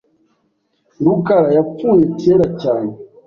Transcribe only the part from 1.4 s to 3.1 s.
yapfuye kera cyane..